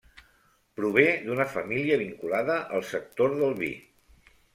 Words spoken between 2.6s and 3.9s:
al sector del vi.